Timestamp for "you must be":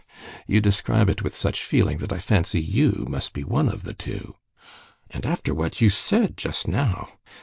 2.59-3.43